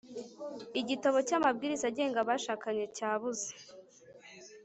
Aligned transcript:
Igitabo 0.79 1.17
cyamabwiriza 1.27 1.83
agenga 1.91 2.17
abashakanye 2.23 2.85
cyabuze 2.97 3.49